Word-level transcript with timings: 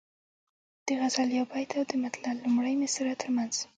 د 0.85 0.87
غزل 0.99 1.29
یو 1.37 1.45
بیت 1.51 1.71
او 1.79 1.83
د 1.91 1.93
مطلع 2.03 2.31
لومړۍ 2.43 2.73
مصرع 2.81 3.13
ترمنځ. 3.21 3.53